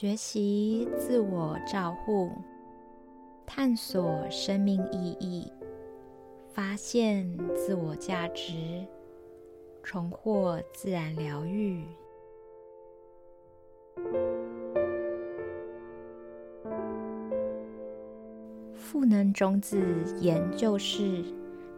[0.00, 2.30] 学习自我照护，
[3.44, 5.52] 探索生命意义，
[6.48, 8.82] 发现自我价值，
[9.82, 11.84] 重获自然疗愈。
[18.72, 19.78] 赋能种子
[20.18, 21.22] 研究室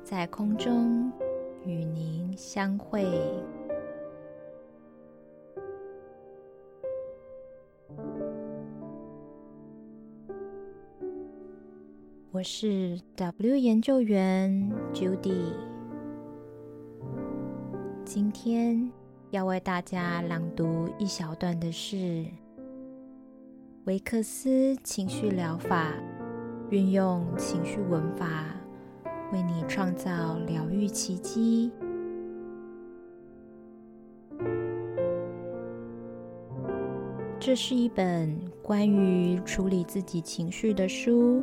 [0.05, 1.11] 在空中
[1.65, 3.05] 与您相会。
[12.43, 15.53] 是 W 研究员 Judy，
[18.05, 18.91] 今天
[19.31, 22.27] 要为大家朗读一小段的是
[23.85, 25.93] 维克斯情绪疗法。
[26.71, 28.47] 运用情绪文法，
[29.31, 31.71] 为你创造疗愈奇迹。
[37.39, 41.43] 这是一本关于处理自己情绪的书，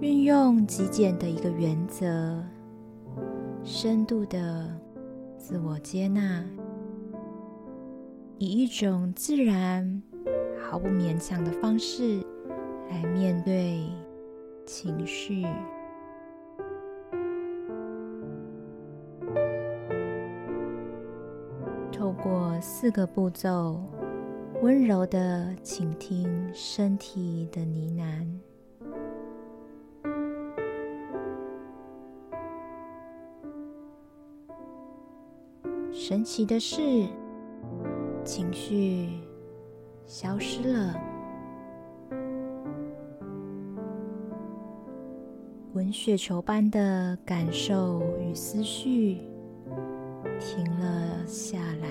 [0.00, 2.42] 运用极简的一个原则，
[3.62, 4.68] 深度的
[5.36, 6.44] 自我接纳，
[8.38, 10.02] 以一种自然、
[10.60, 12.22] 毫不勉强的方式。
[12.90, 13.84] 来面对
[14.64, 15.46] 情绪，
[21.92, 23.78] 透过四个步骤，
[24.62, 28.47] 温柔的倾听身体的呢喃。
[36.08, 37.06] 神奇的是，
[38.24, 39.10] 情绪
[40.06, 40.94] 消失了。
[45.70, 49.18] 滚雪球般的感受与思绪
[50.40, 51.86] 停了下来，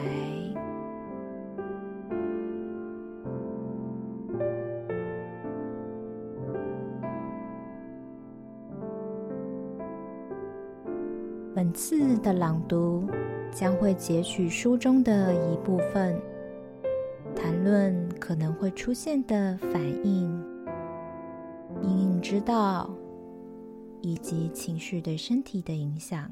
[11.53, 13.07] 本次的朗读
[13.57, 16.15] 将会截取书中的一部分，
[17.35, 20.45] 谈论可能会出现的反应，
[21.81, 22.87] 隐隐知道。
[24.03, 26.31] 以及情绪对身体的影响。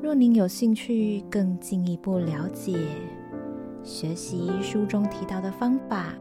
[0.00, 2.78] 若您有兴趣更进一步了解、
[3.82, 6.14] 学习书中提到的方法，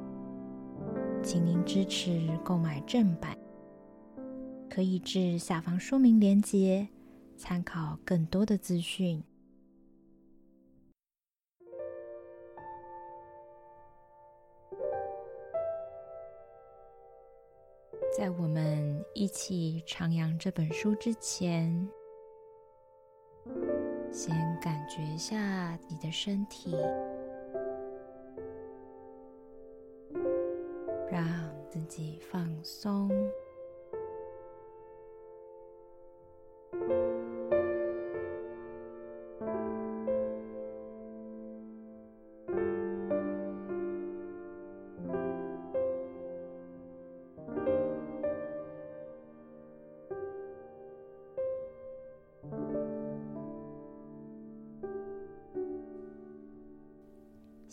[1.22, 3.38] 请您支持购买正版，
[4.68, 6.88] 可以至下方说明链接
[7.38, 9.24] 参考更多的资讯。
[18.18, 21.88] 在我们一起徜徉这本书之前，
[24.12, 26.76] 先感觉一下你的身体，
[31.12, 31.24] 让
[31.70, 33.12] 自己放松。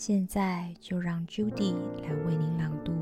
[0.06, 1.72] 现在就让 Judy
[2.02, 2.92] 来为您朗读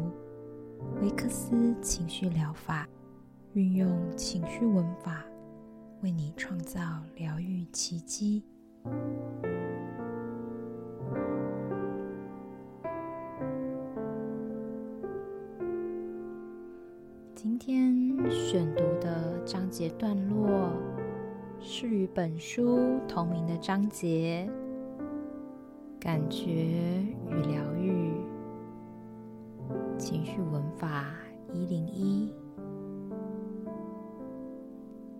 [1.00, 2.88] 维克斯情绪疗法，
[3.54, 5.24] 运用情绪文法，
[6.02, 6.78] 为你创造
[7.16, 8.44] 疗愈奇迹。
[17.34, 17.92] 今天
[18.30, 20.70] 选读的章节段落
[21.58, 24.48] 是与本书同名的章节。
[26.02, 26.50] 感觉
[27.30, 28.10] 与疗愈
[29.96, 31.14] 情绪文法
[31.52, 32.28] 一零一，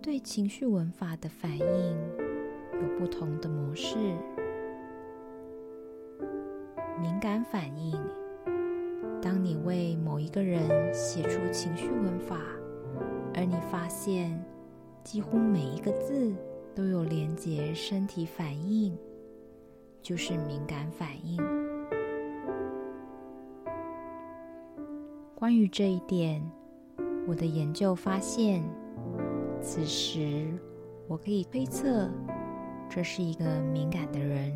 [0.01, 1.97] 对情绪文法的反应
[2.81, 3.95] 有不同的模式。
[7.01, 7.97] 敏感反应，
[9.21, 12.41] 当你为某一个人写出情绪文法，
[13.33, 14.37] 而你发现
[15.01, 16.35] 几乎每一个字
[16.75, 18.93] 都有连接身体反应。
[20.03, 21.41] 就是敏感反应。
[25.33, 26.43] 关于这一点，
[27.25, 28.61] 我的研究发现，
[29.61, 30.45] 此时
[31.07, 32.09] 我可以推测，
[32.89, 34.53] 这是一个敏感的人，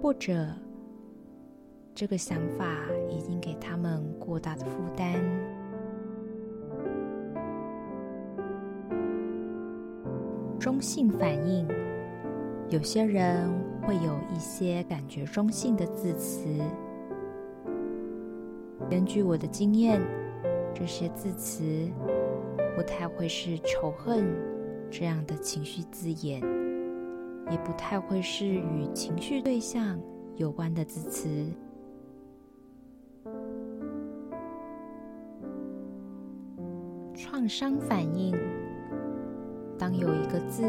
[0.00, 0.46] 或者
[1.94, 2.64] 这个想法
[3.10, 5.20] 已经给他们过大的负担。
[10.60, 11.66] 中性反应。
[12.70, 13.50] 有些人
[13.82, 16.46] 会有一些感觉中性的字词。
[18.90, 20.02] 根据我的经验，
[20.74, 21.62] 这些字词
[22.76, 24.26] 不太会是仇恨
[24.90, 26.42] 这样的情绪字眼，
[27.50, 29.98] 也不太会是与情绪对象
[30.36, 31.50] 有关的字词。
[37.14, 38.36] 创伤反应，
[39.78, 40.64] 当有一个字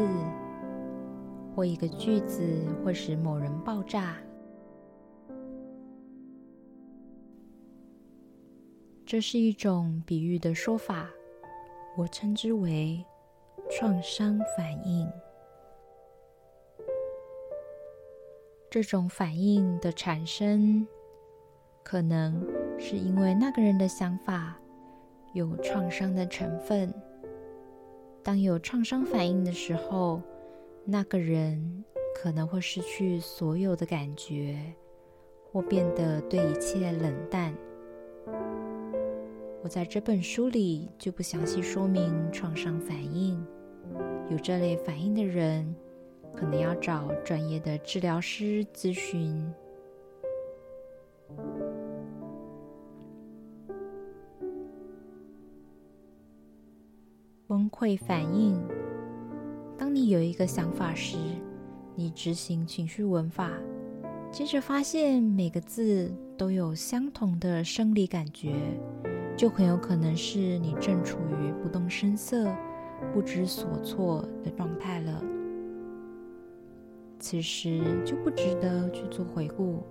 [1.60, 4.16] 或一个句子会使某人爆炸。
[9.04, 11.10] 这是一种比喻的说法，
[11.98, 13.04] 我称之为
[13.70, 15.06] 创伤反应。
[18.70, 20.88] 这种反应的产生，
[21.82, 22.42] 可能
[22.78, 24.58] 是因为那个人的想法
[25.34, 26.90] 有创伤的成分。
[28.22, 30.22] 当有创伤反应的时候，
[30.84, 31.84] 那个人
[32.14, 34.58] 可能会失去所有的感觉，
[35.52, 37.54] 或变得对一切冷淡。
[39.62, 43.44] 我在这本书里就不详细说明创伤反应。
[44.30, 45.74] 有这类反应的人，
[46.34, 49.52] 可能要找专业的治疗师咨询。
[57.46, 58.56] 崩溃反应：
[59.80, 61.16] 当你有一个想法时，
[61.94, 63.50] 你执行情绪文法，
[64.30, 68.52] 接着发现每个字都有相同的生理感觉。
[69.38, 72.54] 就很有可能是你正处于不动声色、
[73.14, 75.24] 不知所措的状态了。
[77.18, 79.82] 此时就不值得去做回顾，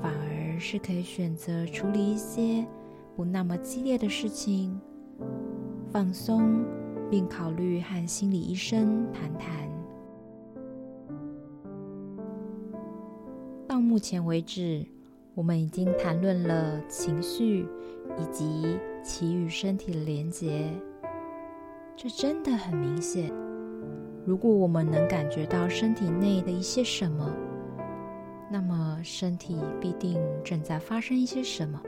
[0.00, 2.64] 反而是可以选择处理一些
[3.16, 4.80] 不那么激烈的事情，
[5.90, 6.64] 放松，
[7.10, 9.68] 并考虑和心理医生谈谈。
[13.66, 14.86] 到目前为止，
[15.34, 17.66] 我们已经谈论了情绪。
[18.18, 20.70] 以及其与身体的连结，
[21.96, 23.30] 这真的很明显。
[24.24, 27.34] 如果我们能感觉到身体内的一些什么，
[28.48, 31.82] 那么身体必定正在发生一些什么。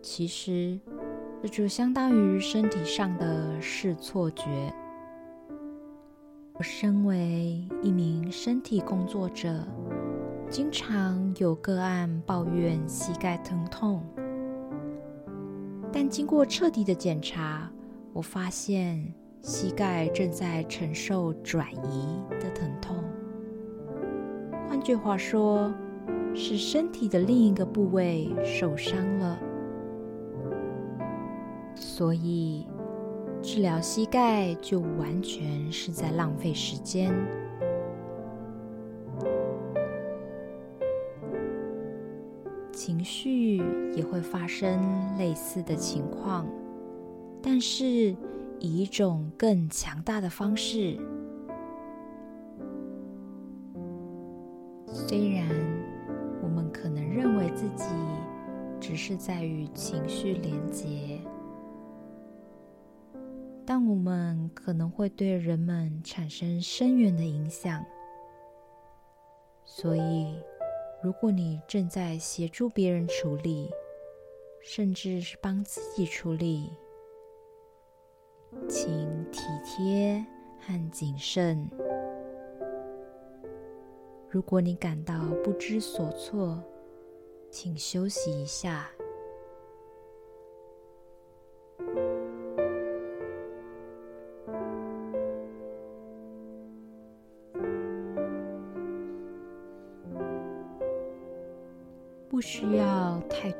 [0.00, 0.78] 其实，
[1.42, 4.72] 这就相当于身体上的视错觉。
[6.52, 9.66] 我身为一名身体工作者，
[10.48, 14.06] 经常有个案抱怨膝盖疼痛。
[15.92, 17.68] 但经过彻底的检查，
[18.12, 19.04] 我发现
[19.40, 23.02] 膝盖正在承受转移的疼痛。
[24.68, 25.74] 换句话说，
[26.36, 29.36] 是身体的另一个部位受伤了。
[31.74, 32.66] 所以，
[33.42, 37.12] 治疗膝盖就完全是在浪费时间。
[42.72, 43.56] 情绪
[43.94, 46.46] 也会发生类似的情况，
[47.40, 48.16] 但是
[48.58, 50.98] 以一种更强大的方式。
[54.86, 55.46] 虽然
[56.42, 57.84] 我们可能认为自己
[58.80, 61.20] 只是在与情绪连结，
[63.74, 67.82] 但我们可能会对人们产生深远的影响，
[69.64, 70.36] 所以。
[71.02, 73.70] 如果你正在协助别人处理，
[74.60, 76.70] 甚至是帮自己处理，
[78.68, 80.22] 请体贴
[80.60, 81.66] 和谨慎。
[84.28, 86.62] 如果你感到不知所措，
[87.50, 88.90] 请休息一下。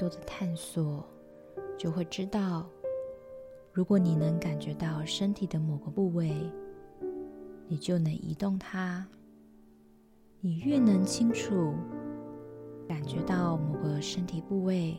[0.02, 1.06] 多的探索，
[1.78, 2.68] 就会知道，
[3.72, 6.34] 如果你能感觉到身体的某个部位，
[7.68, 9.06] 你就能移动它。
[10.40, 11.72] 你越能清楚
[12.88, 14.98] 感觉到某个身体部位，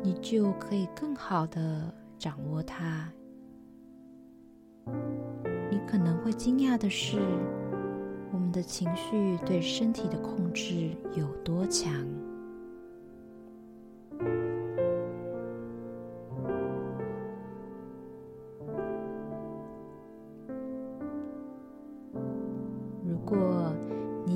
[0.00, 3.12] 你就可以更好的掌握它。
[5.68, 7.18] 你可能会惊讶的是，
[8.32, 11.92] 我们的情绪对身体的控制有多强。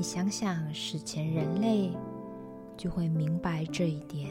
[0.09, 1.91] 想想史前人类，
[2.77, 4.29] 就会明白这一点。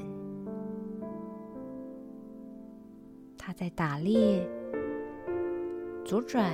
[3.36, 4.48] 他在打猎，
[6.02, 6.50] 左转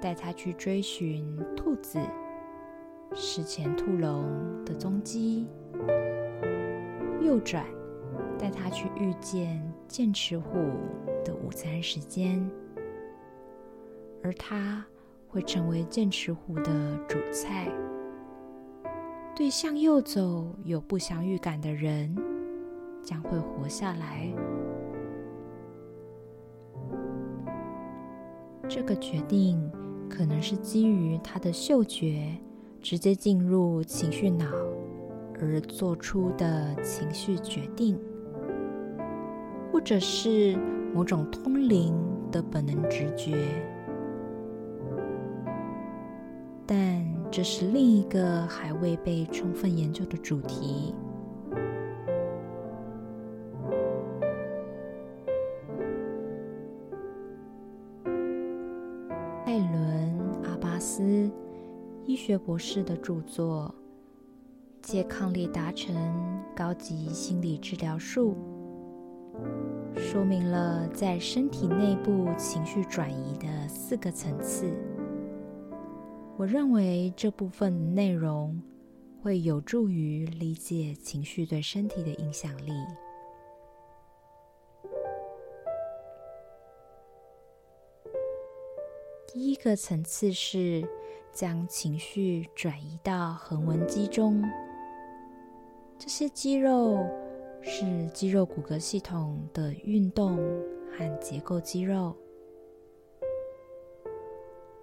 [0.00, 1.22] 带他去追寻
[1.54, 2.00] 兔子，
[3.14, 4.24] 史前兔龙
[4.64, 5.46] 的踪迹；
[7.20, 7.66] 右转，
[8.38, 10.54] 带他去遇见剑齿虎
[11.22, 12.50] 的午餐时间，
[14.24, 14.82] 而他
[15.28, 17.70] 会成为剑齿虎的主菜。
[19.34, 22.14] 对向右走有不祥预感的人，
[23.02, 24.30] 将会活下来。
[28.68, 29.58] 这个决定
[30.08, 32.36] 可能是基于他的嗅觉
[32.82, 34.46] 直接进入情绪脑
[35.40, 37.98] 而做出的情绪决定，
[39.72, 40.56] 或者是
[40.94, 41.94] 某种通灵
[42.30, 43.34] 的本能直觉。
[47.32, 50.92] 这是另一个还未被充分研究的主题。
[59.46, 60.18] 艾伦·
[60.48, 61.30] 阿巴斯
[62.04, 63.72] 医学博士的著作
[64.88, 65.94] 《借抗力达成
[66.56, 68.34] 高级心理治疗术》
[70.00, 74.89] 说明了在身体内部情绪转移的四个层次。
[76.40, 78.58] 我认为这部分内容
[79.22, 82.72] 会有助于理解情绪对身体的影响力。
[89.28, 90.82] 第一个层次是。
[91.32, 94.42] 将情绪转移到横纹肌中，
[95.96, 97.06] 这些肌肉
[97.62, 100.36] 是肌肉骨骼系统的运动
[100.90, 102.16] 和结构肌肉。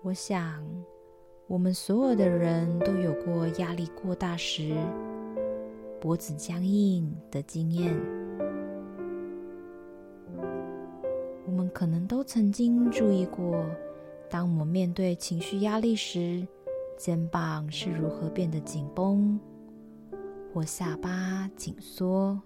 [0.04, 0.66] 我想，
[1.48, 4.76] 我们所有的人都有过压力过大时
[6.02, 7.98] 脖子僵硬的经验。
[11.46, 13.66] 我们可能都曾经注意过。
[14.30, 16.46] 当我们面对情绪压力时，
[16.98, 19.40] 肩膀是如何变得紧绷，
[20.54, 22.38] 或下巴紧缩？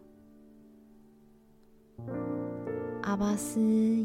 [3.01, 3.59] 阿巴斯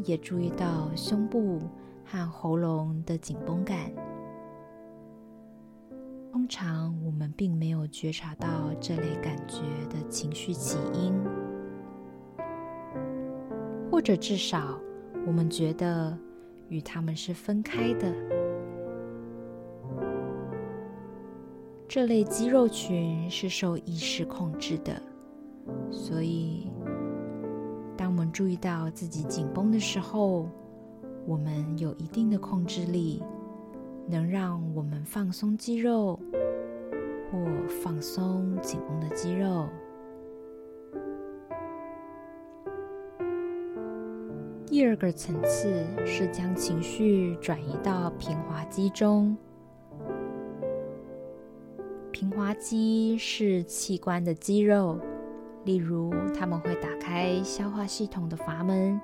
[0.05, 1.61] 也注意到胸部
[2.03, 3.91] 和喉咙的紧绷感。
[6.31, 11.13] 通常我们并没有觉察到这类感觉的情绪起因，
[13.91, 14.79] 或者至少
[15.25, 16.17] 我们觉得。
[16.69, 18.13] 与他们是分开的。
[21.87, 25.01] 这类肌肉群是受意识控制的，
[25.89, 26.69] 所以
[27.95, 30.49] 当我们注意到自己紧绷的时候，
[31.25, 33.23] 我们有一定的控制力，
[34.07, 36.19] 能让我们放松肌肉
[37.29, 37.37] 或
[37.67, 39.67] 放松紧绷的肌肉。
[44.65, 49.35] 第二个层次是将情绪转移到平滑肌中。
[52.11, 54.99] 平滑肌是器官的肌肉，
[55.65, 58.99] 例如他们会打开消化系统的阀门，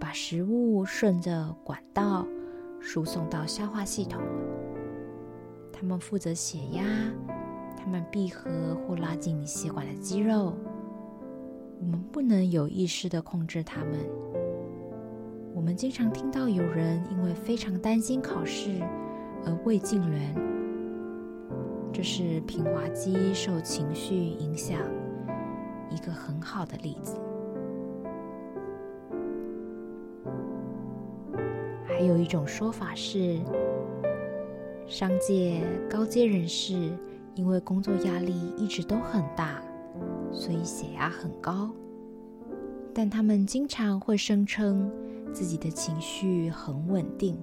[0.00, 2.26] 把食物顺着管道
[2.84, 4.20] 输送到消化系统。
[5.72, 6.84] 他们负责血压，
[7.76, 10.54] 他们闭合或拉紧血管的肌肉。
[11.80, 13.98] 我们不能有意识的控制它们。
[15.54, 18.82] 我们经常听到有人因为非常担心考试
[19.46, 20.34] 而胃痉挛，
[21.90, 24.78] 这是平滑肌受情绪影响
[25.90, 27.16] 一个很好的例子。
[31.96, 33.38] 还有一种说法是，
[34.84, 36.90] 商界高阶人士
[37.36, 39.62] 因为工作压力一直都很大，
[40.32, 41.70] 所以血压很高，
[42.92, 44.90] 但他们经常会声称。
[45.32, 47.36] 自己的情绪很稳定。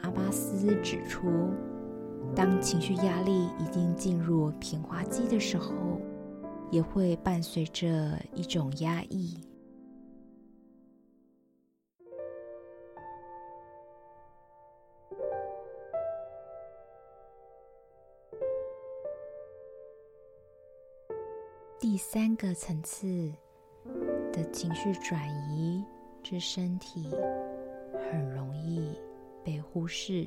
[0.00, 1.26] 阿巴斯指出，
[2.34, 5.74] 当情绪压力已经进入平滑肌的时候，
[6.70, 9.36] 也会伴随着一种压抑。
[21.86, 23.30] 第三个层次
[24.32, 25.84] 的情绪转移。
[26.22, 27.10] 这身体
[28.10, 28.98] 很容易
[29.44, 30.26] 被忽视。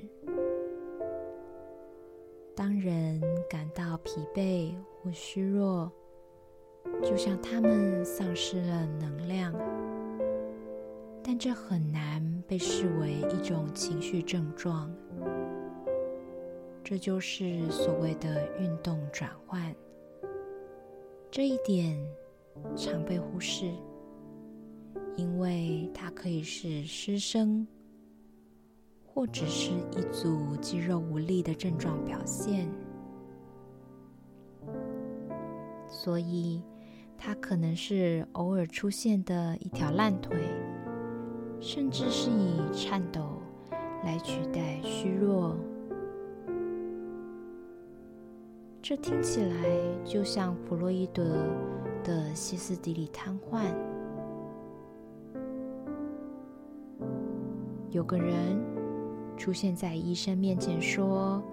[2.55, 4.71] 当人感到疲惫
[5.01, 5.91] 或虚弱，
[7.01, 9.51] 就像他们丧失了能量，
[11.23, 14.95] 但这很难被视为一种情绪症状。
[16.83, 19.75] 这就是所谓的运动转换。
[21.37, 21.95] 这一点
[22.75, 23.71] 常被忽视。
[25.17, 27.67] 因为它可以是失声，
[29.05, 32.67] 或者是一组肌肉无力的症状表现。
[35.87, 36.59] 所以，
[37.19, 40.35] 它可能是偶尔出现的一条烂腿，
[41.59, 43.39] 甚至是以颤抖
[44.03, 45.55] 来取代虚弱。
[48.81, 49.53] 这听起来
[50.05, 51.23] 就像弗洛伊德
[52.03, 53.65] 的歇斯底里瘫痪。
[57.89, 58.57] 有个人
[59.35, 61.43] 出现在医生面前，说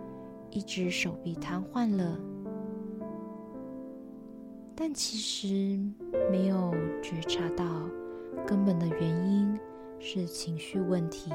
[0.50, 2.16] 一只手臂瘫痪了，
[4.76, 5.80] 但其实
[6.30, 7.64] 没有觉察到
[8.46, 9.58] 根本的原因
[9.98, 11.32] 是情绪问题。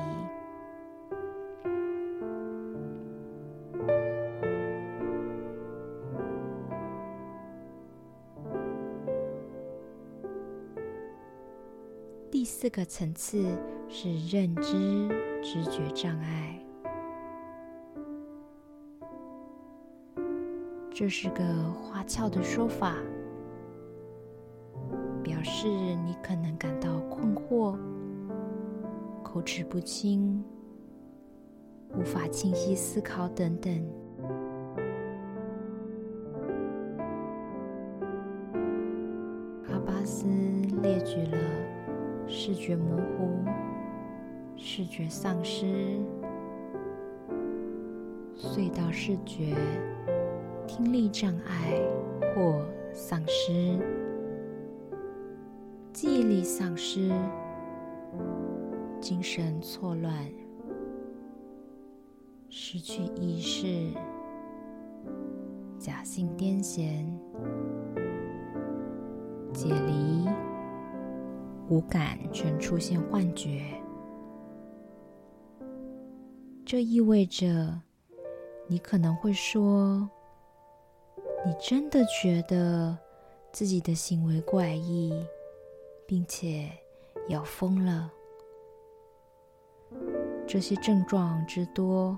[12.70, 13.58] 四个层次
[13.88, 15.10] 是认知
[15.42, 16.64] 知觉障碍，
[20.94, 22.96] 这是个花俏的说法，
[25.24, 27.76] 表示你可能感到困惑、
[29.24, 30.44] 口齿不清、
[31.98, 33.84] 无法清晰思考等等。
[42.70, 43.44] 觉模糊、
[44.56, 45.66] 视觉丧失、
[48.38, 49.56] 隧道视觉、
[50.68, 51.82] 听力障碍
[52.36, 53.80] 或丧失、
[55.92, 57.12] 记忆力丧失、
[59.02, 60.14] 精神错乱、
[62.50, 63.92] 失去意识、
[65.80, 67.04] 假性癫痫、
[69.56, 70.19] 解离。
[71.70, 73.62] 五感全出现幻觉，
[76.66, 77.80] 这意味着
[78.68, 80.10] 你可能会说
[81.46, 82.98] ：“你真的觉得
[83.52, 85.14] 自己的行为怪异，
[86.08, 86.72] 并且
[87.28, 88.12] 要疯了。”
[90.48, 92.18] 这些症状之多，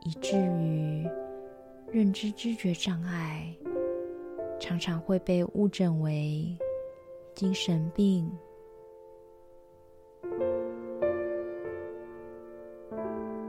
[0.00, 1.08] 以至于
[1.92, 3.56] 认知知觉障碍
[4.58, 6.58] 常常会被误诊为
[7.36, 8.28] 精神病。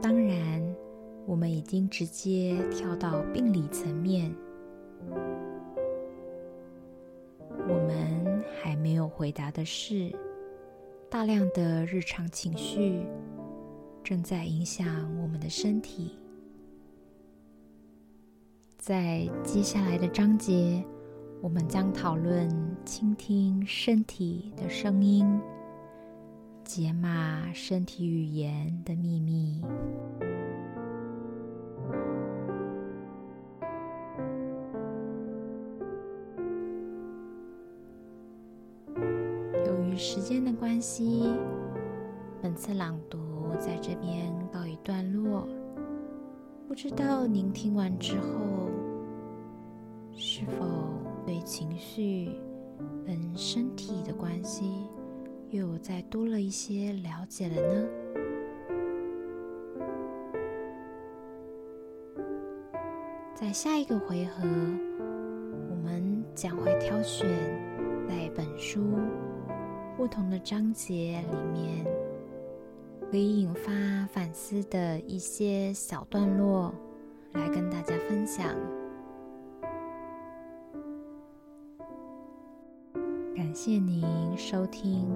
[0.00, 0.62] 当然
[1.26, 4.32] 我们已经直接跳到病理层面，
[7.68, 10.12] 我们还没有回答的是，
[11.10, 13.04] 大量的日常情绪
[14.04, 14.86] 正在影响
[15.20, 16.16] 我们的身体。
[18.78, 20.84] 在接下来的章节，
[21.42, 22.48] 我们将讨论
[22.84, 25.26] 倾听身体的声音，
[26.66, 29.62] 解码身体语言的秘密。
[39.64, 41.32] 由于时间的关系，
[42.42, 43.18] 本次朗读
[43.60, 45.46] 在这边告一段落。
[46.66, 48.68] 不知道您听完之后，
[50.16, 50.66] 是否
[51.24, 52.32] 对情绪
[53.06, 54.64] 跟身体的关系
[55.50, 57.88] 又有再多了一些了解了呢？
[63.34, 64.42] 在下一个回合，
[65.70, 67.28] 我们将会挑选
[68.08, 68.80] 在本书。
[69.96, 71.86] 不同的章节里面，
[73.10, 73.70] 可以引发
[74.12, 76.74] 反思的一些小段落，
[77.32, 78.54] 来跟大家分享。
[83.36, 84.02] 感谢您
[84.34, 85.14] 收听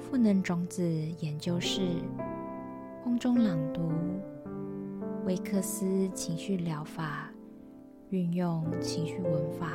[0.00, 0.82] 赋能种子
[1.20, 1.80] 研究室
[3.04, 3.88] 空中朗读
[5.24, 7.30] 维克斯情绪疗法，
[8.08, 9.68] 运用情绪文法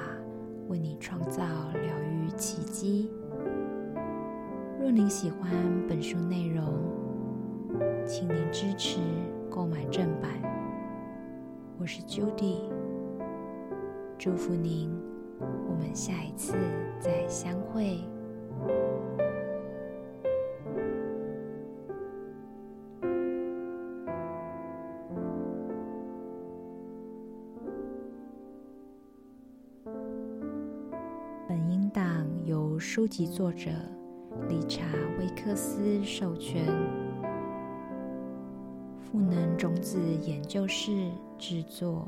[0.67, 3.09] 为你创造疗愈奇迹。
[4.77, 5.49] 若您喜欢
[5.87, 6.65] 本书内容，
[8.05, 8.99] 请您支持
[9.49, 10.29] 购买正版。
[11.79, 12.63] 我是 Judy，
[14.17, 14.91] 祝福您，
[15.77, 16.55] 我们下一次
[17.01, 17.99] 再相会。
[31.45, 33.69] 本音档由书籍作者。
[34.49, 34.83] 理查·
[35.19, 36.65] 威克斯授权，
[38.99, 42.07] 赋能种子研究室制作。